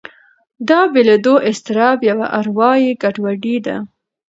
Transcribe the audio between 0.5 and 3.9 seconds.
دا بېلېدو اضطراب یوه اروایي ګډوډي ده.